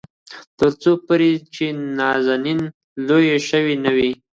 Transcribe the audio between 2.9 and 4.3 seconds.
لويه شوې نه وي.